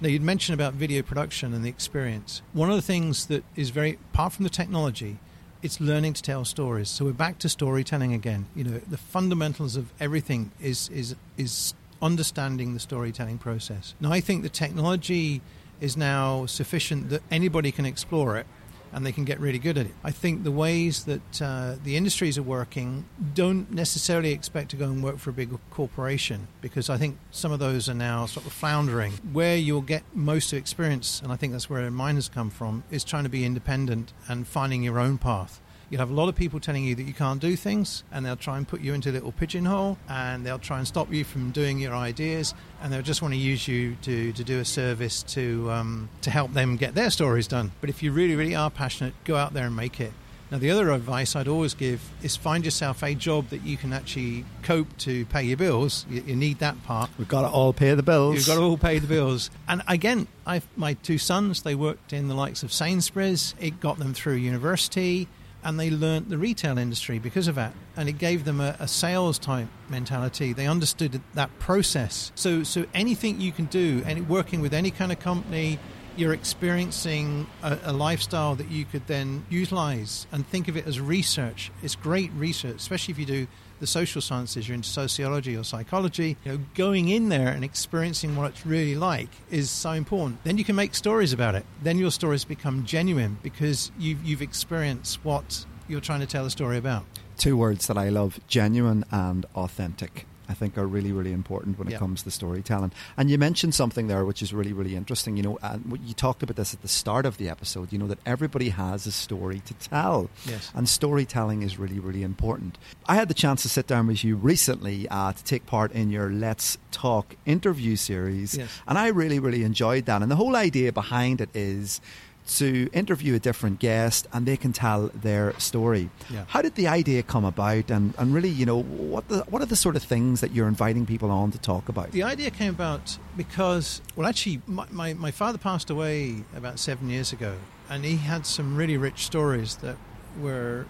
[0.00, 2.40] Now, you'd mentioned about video production and the experience.
[2.52, 5.18] One of the things that is very, apart from the technology,
[5.60, 6.88] it's learning to tell stories.
[6.88, 8.46] So we're back to storytelling again.
[8.54, 13.94] You know, the fundamentals of everything is is is understanding the storytelling process.
[14.00, 15.40] Now, I think the technology
[15.82, 18.46] is now sufficient that anybody can explore it
[18.92, 19.94] and they can get really good at it.
[20.04, 24.84] I think the ways that uh, the industries are working don't necessarily expect to go
[24.84, 28.46] and work for a big corporation because I think some of those are now sort
[28.46, 29.12] of floundering.
[29.32, 32.84] Where you'll get most of experience, and I think that's where mine has come from,
[32.90, 35.60] is trying to be independent and finding your own path.
[35.92, 38.34] You'll have a lot of people telling you that you can't do things, and they'll
[38.34, 41.50] try and put you into a little pigeonhole, and they'll try and stop you from
[41.50, 45.22] doing your ideas, and they'll just want to use you to, to do a service
[45.24, 47.72] to um, to help them get their stories done.
[47.82, 50.14] But if you really, really are passionate, go out there and make it.
[50.50, 53.92] Now, the other advice I'd always give is find yourself a job that you can
[53.92, 56.06] actually cope to pay your bills.
[56.08, 57.10] You, you need that part.
[57.18, 58.36] We've got to all pay the bills.
[58.36, 59.50] You've got to all pay the bills.
[59.68, 63.54] And again, I've, my two sons, they worked in the likes of Sainsbury's.
[63.60, 65.28] It got them through university
[65.64, 67.72] and they learnt the retail industry because of that.
[67.96, 70.52] And it gave them a, a, sales type mentality.
[70.52, 72.32] They understood that process.
[72.34, 75.78] So, so anything you can do, and working with any kind of company,
[76.18, 81.00] you're experiencing a, a, lifestyle that you could then utilize and think of it as
[81.00, 81.70] research.
[81.82, 83.46] It's great research, especially if you do
[83.80, 86.36] the social sciences, you're into sociology or psychology.
[86.44, 90.44] You know, going in there and experiencing what it's really like is so important.
[90.44, 91.66] Then you can make stories about it.
[91.82, 96.50] Then your stories become genuine because you've, you've experienced what you're trying to tell a
[96.50, 97.04] story about.
[97.36, 100.26] Two words that I love genuine and authentic.
[100.52, 102.92] I think are really, really important when it comes to storytelling.
[103.16, 105.36] And you mentioned something there which is really, really interesting.
[105.38, 107.90] You know, and you talked about this at the start of the episode.
[107.92, 110.70] You know that everybody has a story to tell, yes.
[110.74, 112.76] and storytelling is really, really important.
[113.06, 116.10] I had the chance to sit down with you recently uh, to take part in
[116.10, 118.68] your Let's Talk interview series, yes.
[118.86, 120.20] and I really, really enjoyed that.
[120.20, 122.00] And the whole idea behind it is
[122.46, 126.10] to interview a different guest and they can tell their story.
[126.28, 126.44] Yeah.
[126.48, 129.66] How did the idea come about and, and really, you know, what the, what are
[129.66, 132.10] the sort of things that you're inviting people on to talk about?
[132.12, 137.08] The idea came about because, well, actually, my, my, my father passed away about seven
[137.08, 137.56] years ago
[137.88, 139.96] and he had some really rich stories that
[140.40, 140.86] were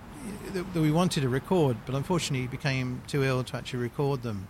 [0.52, 4.46] that we wanted to record, but unfortunately he became too ill to actually record them.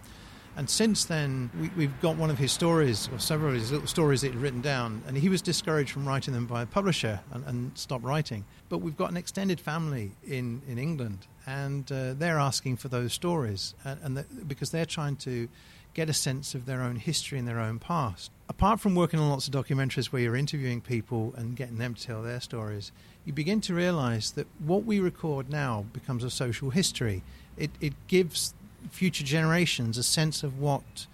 [0.57, 3.87] And since then, we, have got one of his stories, or several of his little
[3.87, 7.21] stories that he'd written down, and he was discouraged from writing them by a publisher
[7.33, 8.45] and, and stopped writing.
[8.69, 13.15] But we've got an extended family in, in England, and uh, they're asking for those
[13.15, 15.49] stories, and, and the, because they're trying to
[15.95, 18.31] get a sense of their own history and their own past.
[18.49, 22.03] Apart from working on lots of documentaries where you're interviewing people and getting them to
[22.03, 22.93] tell their stories,
[23.25, 27.23] you begin to realize that what we record now becomes a social history.
[27.57, 28.55] It, it gives
[28.91, 31.07] future generations a sense of what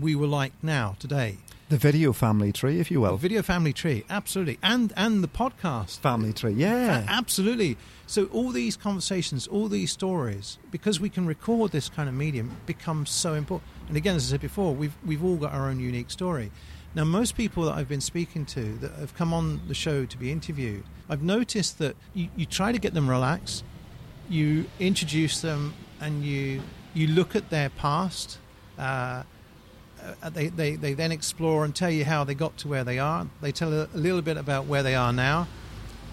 [0.00, 1.38] we were like now today.
[1.70, 3.12] The video family tree, if you will.
[3.12, 7.78] The video family tree, absolutely, and and the podcast family tree, yeah, absolutely.
[8.06, 12.56] So all these conversations, all these stories, because we can record this kind of medium,
[12.66, 13.70] becomes so important.
[13.88, 16.50] And again, as I said before, we've we've all got our own unique story.
[16.94, 20.16] Now, most people that I've been speaking to that have come on the show to
[20.16, 23.64] be interviewed, I've noticed that you, you try to get them relaxed,
[24.28, 26.62] you introduce them, and you
[26.94, 28.38] you look at their past.
[28.78, 29.24] Uh,
[30.22, 32.98] uh, they, they, they then explore and tell you how they got to where they
[32.98, 33.26] are.
[33.40, 35.48] They tell a, a little bit about where they are now,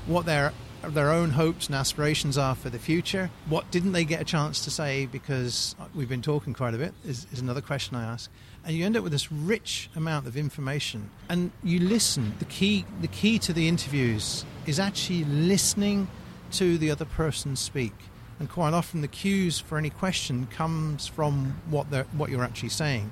[0.06, 0.54] what their
[0.90, 3.30] their own hopes and aspirations are for the future.
[3.48, 6.94] What didn't they get a chance to say because we've been talking quite a bit
[7.06, 8.32] is, is another question I ask.
[8.66, 11.12] And you end up with this rich amount of information.
[11.30, 12.34] And you listen.
[12.40, 16.08] The key the key to the interviews is actually listening
[16.54, 17.94] to the other person speak
[18.42, 23.12] and quite often the cues for any question comes from what what you're actually saying,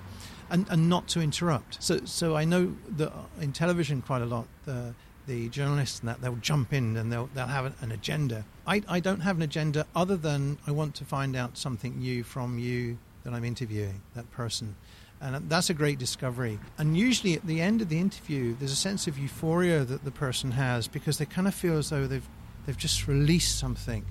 [0.50, 1.82] and, and not to interrupt.
[1.84, 4.96] So so I know that in television quite a lot the
[5.28, 8.44] the journalists and that they'll jump in and they'll they'll have an agenda.
[8.66, 12.24] I I don't have an agenda other than I want to find out something new
[12.24, 14.76] from you that I'm interviewing that person.
[15.22, 16.58] And that's a great discovery.
[16.80, 20.12] And usually at the end of the interview, there's a sense of euphoria that the
[20.12, 22.28] person has because they kind of feel as though they've
[22.66, 24.04] they've just released something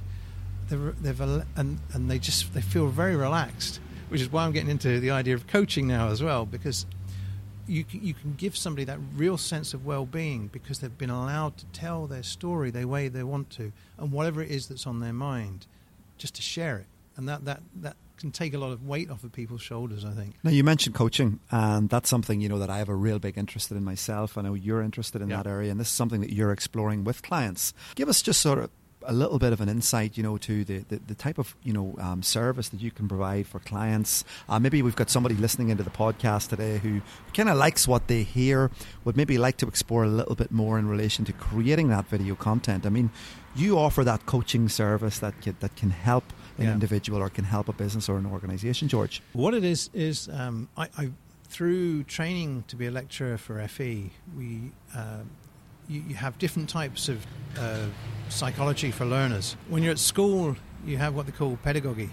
[0.68, 5.00] they've and and they just they feel very relaxed, which is why I'm getting into
[5.00, 6.86] the idea of coaching now as well because
[7.68, 11.58] you can, you can give somebody that real sense of well-being because they've been allowed
[11.58, 15.00] to tell their story the way they want to and whatever it is that's on
[15.00, 15.66] their mind,
[16.16, 19.22] just to share it, and that that that can take a lot of weight off
[19.22, 20.04] of people's shoulders.
[20.04, 20.34] I think.
[20.42, 23.36] Now you mentioned coaching, and that's something you know that I have a real big
[23.36, 24.38] interest in myself.
[24.38, 25.42] I know you're interested in yeah.
[25.42, 27.74] that area, and this is something that you're exploring with clients.
[27.94, 28.70] Give us just sort of
[29.08, 31.72] a little bit of an insight, you know, to the, the, the type of, you
[31.72, 34.22] know, um, service that you can provide for clients.
[34.48, 37.00] Uh, maybe we've got somebody listening into the podcast today who
[37.32, 38.70] kind of likes what they hear,
[39.04, 42.34] would maybe like to explore a little bit more in relation to creating that video
[42.34, 42.84] content.
[42.84, 43.10] I mean,
[43.56, 46.24] you offer that coaching service that can, that can help
[46.58, 46.72] an yeah.
[46.74, 49.22] individual or can help a business or an organization, George.
[49.32, 51.10] What it is, is um, I, I,
[51.48, 55.20] through training to be a lecturer for FE, we uh,
[55.88, 57.26] you, you have different types of
[57.58, 57.86] uh,
[58.28, 59.56] psychology for learners.
[59.68, 62.10] When you're at school, you have what they call pedagogy,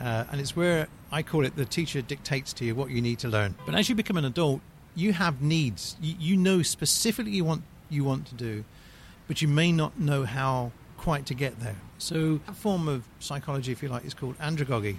[0.00, 3.18] uh, and it's where I call it the teacher dictates to you what you need
[3.20, 3.54] to learn.
[3.66, 4.60] But as you become an adult,
[4.94, 5.96] you have needs.
[6.00, 8.64] You, you know specifically you want you want to do,
[9.26, 11.76] but you may not know how quite to get there.
[11.98, 14.96] So, a form of psychology, if you like, is called andragogy.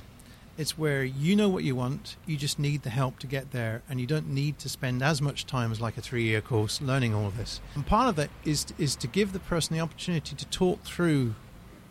[0.61, 3.81] It's where you know what you want, you just need the help to get there,
[3.89, 6.79] and you don't need to spend as much time as like a three year course
[6.79, 7.59] learning all of this.
[7.73, 11.33] And part of that is, is to give the person the opportunity to talk through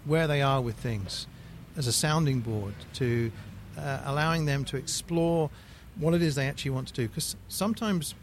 [0.05, 1.27] where they are with things
[1.77, 3.33] as a sounding board, to
[3.77, 5.51] uh, allowing them to explore
[5.97, 7.09] what it is they actually want to do.
[7.09, 8.15] Because sometimes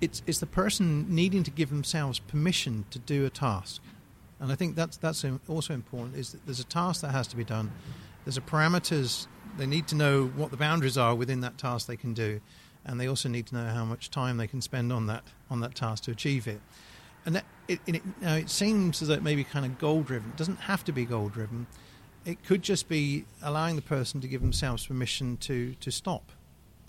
[0.00, 3.82] it's, it's the person needing to give themselves permission to do a task.
[4.38, 7.36] And I think that's, that's also important is that there's a task that has to
[7.36, 7.72] be done.
[8.28, 9.26] There's a parameters.
[9.56, 12.42] They need to know what the boundaries are within that task they can do.
[12.84, 15.60] And they also need to know how much time they can spend on that, on
[15.60, 16.60] that task to achieve it.
[17.24, 20.02] And that, it, it, now it seems as though it may be kind of goal
[20.02, 20.28] driven.
[20.28, 21.66] It doesn't have to be goal driven.
[22.26, 26.30] It could just be allowing the person to give themselves permission to, to stop.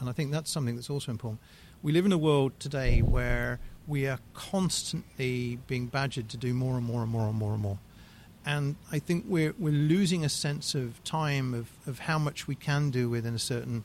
[0.01, 1.39] And I think that's something that's also important
[1.81, 6.75] we live in a world today where we are constantly being badgered to do more
[6.75, 7.79] and more and more and more and more.
[8.49, 12.55] And I think we're, we're losing a sense of time of, of how much we
[12.55, 13.83] can do within a certain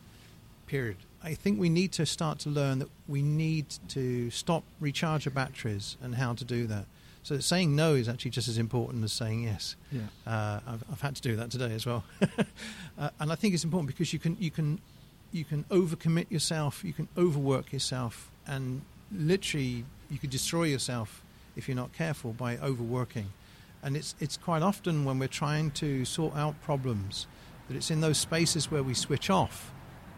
[0.66, 0.96] period.
[1.22, 5.32] I think we need to start to learn that we need to stop, recharge our
[5.34, 6.86] batteries, and how to do that.
[7.24, 9.76] So saying no is actually just as important as saying yes.
[9.92, 10.00] Yeah.
[10.26, 12.04] Uh, I've, I've, had to do that today as well,
[12.98, 14.78] uh, and I think it's important because you can you can
[15.32, 21.22] you can overcommit yourself, you can overwork yourself, and literally you could destroy yourself
[21.56, 23.32] if you're not careful by overworking.
[23.84, 27.26] And it's it's quite often when we're trying to sort out problems
[27.68, 29.72] that it's in those spaces where we switch off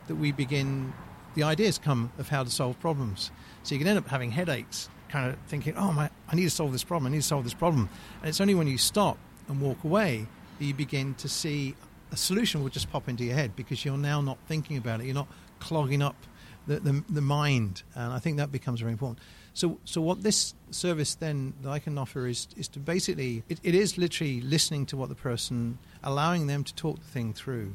[0.07, 0.93] that we begin
[1.35, 3.31] the ideas come of how to solve problems.
[3.65, 6.51] So you can end up having headaches, kind of thinking, "Oh my, I need to
[6.51, 7.09] solve this problem.
[7.09, 7.89] I need to solve this problem."
[8.21, 10.27] And it's only when you stop and walk away
[10.59, 11.75] that you begin to see,
[12.13, 15.07] a solution will just pop into your head because you're now not thinking about it.
[15.07, 16.17] You're not clogging up
[16.67, 19.19] the, the, the mind, and I think that becomes very important.
[19.57, 23.59] So, so what this service then that I can offer is is to basically it,
[23.63, 27.75] it is literally listening to what the person, allowing them to talk the thing through.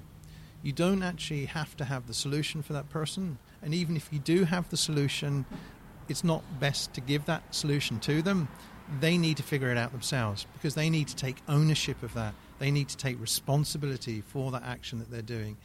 [0.64, 4.20] You don't actually have to have the solution for that person, and even if you
[4.20, 5.46] do have the solution,
[6.08, 8.48] it's not best to give that solution to them.
[9.00, 12.36] They need to figure it out themselves because they need to take ownership of that
[12.62, 15.58] they need to take responsibility for that action that they're doing.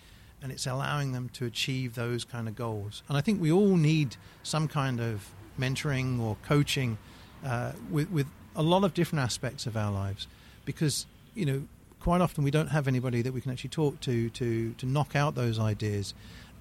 [0.42, 3.02] And it's allowing them to achieve those kind of goals.
[3.06, 6.98] And I think we all need some kind of mentoring or coaching
[7.44, 10.26] uh, with, with a lot of different aspects of our lives
[10.64, 11.62] because, you know,
[12.00, 15.16] quite often we don't have anybody that we can actually talk to to, to knock
[15.16, 16.14] out those ideas.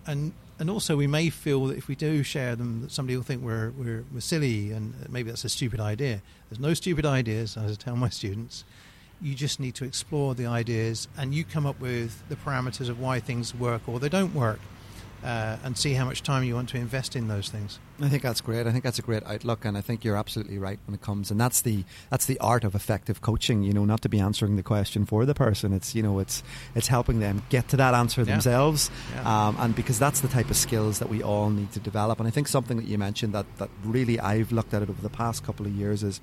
[0.05, 3.23] And and also we may feel that if we do share them, that somebody will
[3.23, 6.21] think we're, we're, we're silly and maybe that's a stupid idea.
[6.49, 8.63] There's no stupid ideas, as I tell my students.
[9.21, 12.99] You just need to explore the ideas and you come up with the parameters of
[12.99, 14.59] why things work or they don't work.
[15.25, 17.79] Uh, and see how much time you want to invest in those things.
[17.99, 18.67] I think that's great.
[18.67, 21.31] I think that's a great outlook, and I think you're absolutely right when it comes.
[21.31, 23.63] And that's the that's the art of effective coaching.
[23.63, 25.73] You know, not to be answering the question for the person.
[25.73, 26.43] It's you know, it's
[26.75, 28.25] it's helping them get to that answer yeah.
[28.25, 29.47] themselves, yeah.
[29.47, 32.19] Um, and because that's the type of skills that we all need to develop.
[32.19, 35.01] And I think something that you mentioned that that really I've looked at it over
[35.01, 36.21] the past couple of years is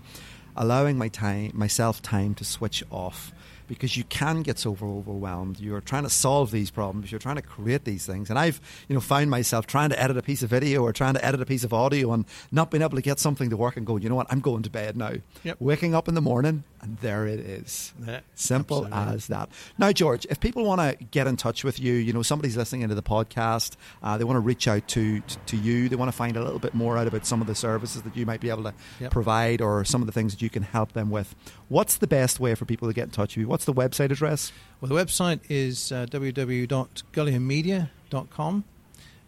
[0.57, 3.33] allowing my time, myself time to switch off
[3.69, 5.61] because you can get so overwhelmed.
[5.61, 7.11] You're trying to solve these problems.
[7.11, 8.31] You're trying to create these things.
[8.31, 11.15] And I've, you know, found myself trying to edit a piece of video or trying
[11.15, 13.77] to edit a piece of audio and not being able to get something to work
[13.77, 15.15] and go, you know what, I'm going to bed now.
[15.45, 15.57] Yep.
[15.61, 17.95] Waking up in the morning and there it is.
[18.05, 19.15] Yeah, Simple absolutely.
[19.15, 19.49] as that.
[19.79, 22.83] Now, George, if people want to get in touch with you, you know, somebody's listening
[22.83, 26.11] into the podcast, uh, they want to reach out to, to, to, you, they want
[26.11, 28.41] to find a little bit more out about some of the services that you might
[28.41, 29.13] be able to yep.
[29.13, 31.35] provide or some of the things that you can help them with.
[31.73, 33.49] What's the best way for people to get in touch with you?
[33.49, 34.53] What's the website address?
[34.83, 36.05] Well, the website is uh,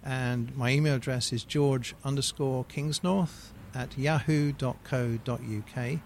[0.05, 5.99] and my email address is george underscore kingsnorth at yahoo.co.uk.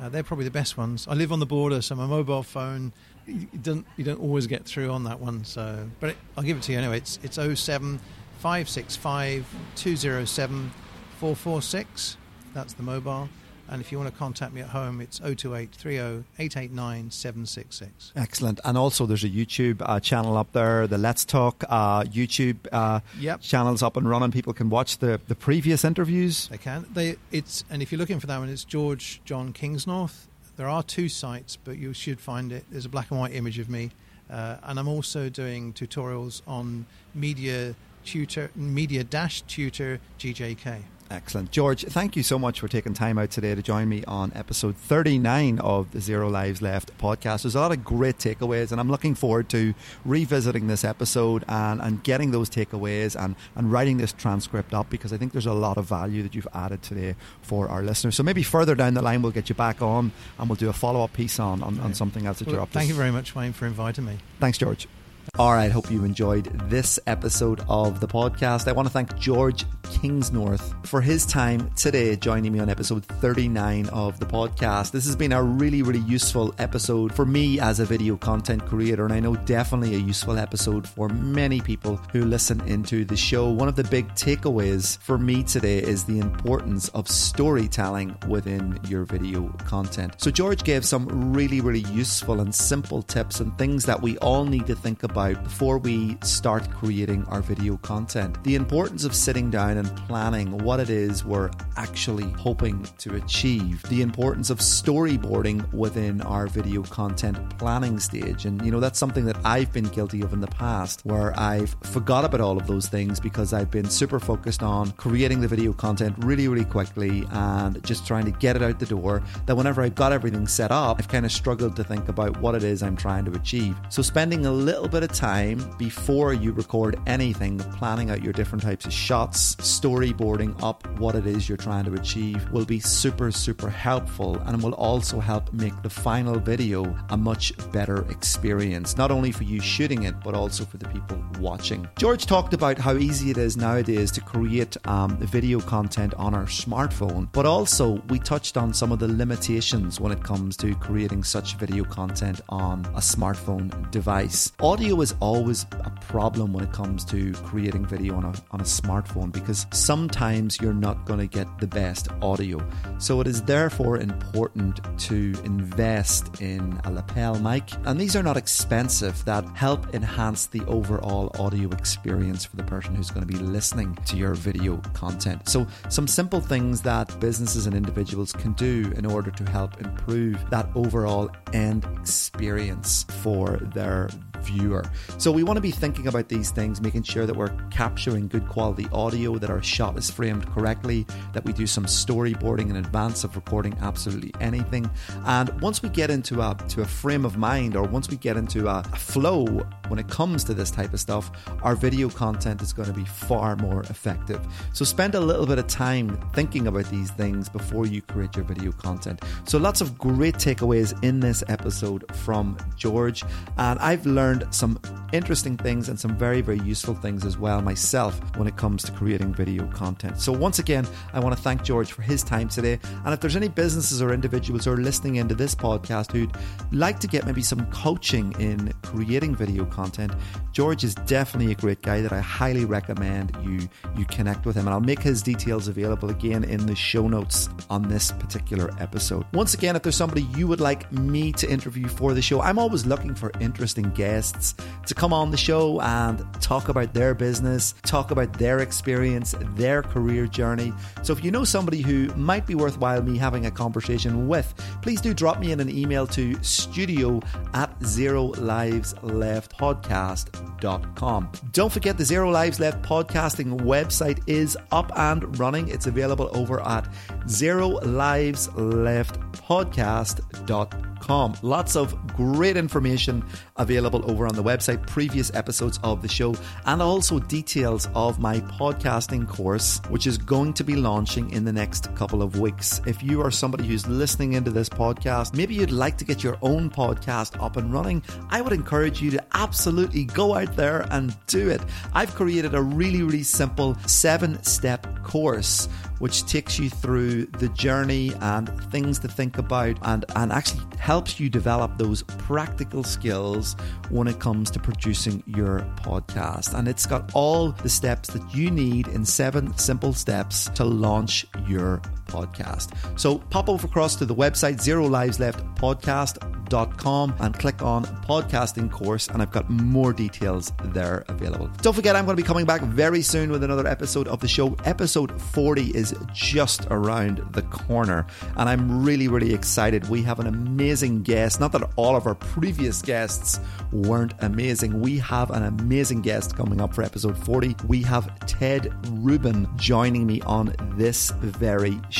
[0.00, 1.06] Uh, they're probably the best ones.
[1.08, 2.92] I live on the border, so my mobile phone
[3.24, 5.44] you don't you don't always get through on that one.
[5.44, 6.96] So, but it, I'll give it to you anyway.
[6.96, 8.00] It's it's 07
[8.38, 9.46] 565
[9.76, 10.72] 207
[11.20, 12.16] 446.
[12.54, 13.28] That's the mobile.
[13.68, 18.12] And if you want to contact me at home, it's 028 889 766.
[18.14, 18.60] Excellent.
[18.64, 23.00] And also, there's a YouTube uh, channel up there, the Let's Talk uh, YouTube uh,
[23.18, 23.40] yep.
[23.40, 24.30] channel's up and running.
[24.30, 26.48] People can watch the, the previous interviews.
[26.48, 26.86] They can.
[26.92, 30.26] They it's And if you're looking for that one, it's George John Kingsnorth.
[30.56, 32.64] There are two sites, but you should find it.
[32.70, 33.90] There's a black and white image of me.
[34.30, 40.82] Uh, and I'm also doing tutorials on media tutor, media dash tutor GJK.
[41.10, 41.52] Excellent.
[41.52, 44.76] George, thank you so much for taking time out today to join me on episode
[44.76, 47.42] 39 of the Zero Lives Left podcast.
[47.42, 51.80] There's a lot of great takeaways, and I'm looking forward to revisiting this episode and,
[51.80, 55.52] and getting those takeaways and, and writing this transcript up because I think there's a
[55.52, 58.16] lot of value that you've added today for our listeners.
[58.16, 60.72] So maybe further down the line, we'll get you back on and we'll do a
[60.72, 62.74] follow up piece on, on, on, something else that well, you're up to.
[62.74, 64.18] Thank you very much, Wayne, for inviting me.
[64.40, 64.88] Thanks, George.
[65.34, 68.68] All right, hope you enjoyed this episode of the podcast.
[68.68, 73.88] I want to thank George Kingsnorth for his time today joining me on episode 39
[73.90, 74.92] of the podcast.
[74.92, 79.04] This has been a really, really useful episode for me as a video content creator,
[79.04, 83.50] and I know definitely a useful episode for many people who listen into the show.
[83.50, 89.04] One of the big takeaways for me today is the importance of storytelling within your
[89.04, 90.14] video content.
[90.16, 94.46] So, George gave some really, really useful and simple tips and things that we all
[94.46, 98.36] need to think about about before we start creating our video content.
[98.44, 103.82] The importance of sitting down and planning what it is we're actually hoping to achieve.
[103.84, 108.44] The importance of storyboarding within our video content planning stage.
[108.44, 111.74] And, you know, that's something that I've been guilty of in the past where I've
[111.80, 115.72] forgot about all of those things because I've been super focused on creating the video
[115.72, 119.22] content really, really quickly and just trying to get it out the door.
[119.46, 122.54] That whenever I've got everything set up, I've kind of struggled to think about what
[122.54, 123.74] it is I'm trying to achieve.
[123.88, 128.62] So, spending a little bit of time before you record anything, planning out your different
[128.62, 133.30] types of shots, storyboarding up what it is you're trying to achieve will be super,
[133.30, 139.10] super helpful and will also help make the final video a much better experience, not
[139.10, 141.86] only for you shooting it, but also for the people watching.
[141.98, 146.46] George talked about how easy it is nowadays to create um, video content on our
[146.46, 151.22] smartphone, but also we touched on some of the limitations when it comes to creating
[151.22, 154.52] such video content on a smartphone device.
[154.60, 158.64] Audio is always a problem when it comes to creating video on a, on a
[158.64, 162.64] smartphone because sometimes you're not going to get the best audio.
[162.98, 167.70] So it is therefore important to invest in a lapel mic.
[167.84, 172.94] And these are not expensive that help enhance the overall audio experience for the person
[172.94, 175.48] who's going to be listening to your video content.
[175.48, 180.38] So some simple things that businesses and individuals can do in order to help improve
[180.50, 184.08] that overall end experience for their
[184.42, 184.84] viewer.
[185.18, 188.48] So we want to be thinking about these things, making sure that we're capturing good
[188.48, 193.24] quality audio, that our shot is framed correctly, that we do some storyboarding in advance
[193.24, 194.90] of recording absolutely anything.
[195.24, 198.36] And once we get into a to a frame of mind or once we get
[198.36, 199.46] into a, a flow
[199.88, 201.30] when it comes to this type of stuff,
[201.62, 204.40] our video content is going to be far more effective.
[204.72, 208.44] So spend a little bit of time thinking about these things before you create your
[208.44, 209.22] video content.
[209.44, 213.24] So lots of great takeaways in this episode from George
[213.58, 214.78] and I've learned some
[215.12, 218.92] interesting things and some very, very useful things as well myself when it comes to
[218.92, 220.20] creating video content.
[220.20, 222.78] So, once again, I want to thank George for his time today.
[223.04, 226.32] And if there's any businesses or individuals who are listening into this podcast who'd
[226.72, 230.12] like to get maybe some coaching in creating video content,
[230.52, 234.66] George is definitely a great guy that I highly recommend you you connect with him.
[234.66, 239.24] And I'll make his details available again in the show notes on this particular episode.
[239.32, 242.58] Once again, if there's somebody you would like me to interview for the show, I'm
[242.58, 247.74] always looking for interesting guests to come on the show and talk about their business,
[247.82, 250.72] talk about their experience, their career journey.
[251.02, 255.00] So if you know somebody who might be worthwhile me having a conversation with, please
[255.00, 257.20] do drop me in an email to studio
[257.54, 261.32] at zero lives left podcast.com.
[261.52, 265.68] Don't forget the Zero Lives Left podcasting website is up and running.
[265.68, 266.88] It's available over at
[267.28, 273.24] zero lives left podcast.com Lots of great information
[273.56, 276.34] available over on the website, previous episodes of the show,
[276.64, 281.52] and also details of my podcasting course, which is going to be launching in the
[281.52, 282.80] next couple of weeks.
[282.86, 286.38] If you are somebody who's listening into this podcast, maybe you'd like to get your
[286.42, 291.16] own podcast up and running, I would encourage you to absolutely go out there and
[291.26, 291.60] do it.
[291.94, 298.12] I've created a really, really simple seven step course which takes you through the journey
[298.20, 303.56] and things to think about and, and actually helps you develop those practical skills
[303.90, 306.56] when it comes to producing your podcast.
[306.56, 311.26] And it's got all the steps that you need in seven simple steps to launch
[311.46, 312.72] your podcast.
[312.98, 318.70] So pop over across to the website Zero Lives Left podcast.com and click on podcasting
[318.70, 321.50] course, and I've got more details there available.
[321.62, 324.28] Don't forget, I'm going to be coming back very soon with another episode of the
[324.28, 324.56] show.
[324.64, 329.88] Episode 40 is just around the corner, and I'm really, really excited.
[329.88, 331.40] We have an amazing guest.
[331.40, 333.40] Not that all of our previous guests
[333.72, 337.56] weren't amazing, we have an amazing guest coming up for episode 40.
[337.66, 341.95] We have Ted Rubin joining me on this very show.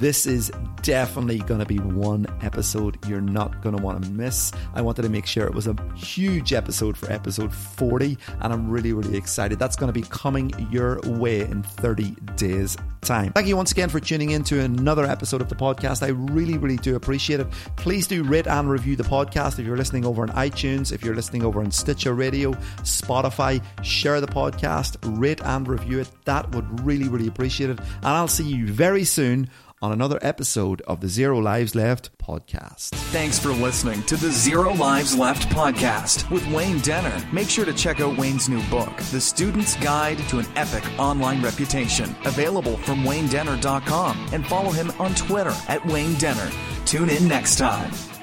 [0.00, 0.50] This is
[0.82, 4.50] definitely going to be one episode you're not going to want to miss.
[4.74, 8.70] I wanted to make sure it was a huge episode for episode 40, and I'm
[8.70, 9.58] really, really excited.
[9.58, 13.32] That's going to be coming your way in 30 days' time.
[13.32, 16.02] Thank you once again for tuning in to another episode of the podcast.
[16.02, 17.50] I really, really do appreciate it.
[17.76, 21.14] Please do rate and review the podcast if you're listening over on iTunes, if you're
[21.14, 23.62] listening over on Stitcher Radio, Spotify.
[23.82, 26.10] Share the podcast, rate and review it.
[26.24, 27.78] That would really, really appreciate it.
[27.78, 29.48] And I'll see you very soon
[29.82, 32.90] on another episode of the Zero Lives Left podcast.
[33.12, 37.16] Thanks for listening to the Zero Lives Left podcast with Wayne Denner.
[37.32, 41.42] Make sure to check out Wayne's new book, The Student's Guide to an Epic Online
[41.42, 46.50] Reputation, available from waynedenner.com, and follow him on Twitter at Wayne Denner.
[46.84, 48.19] Tune in next time.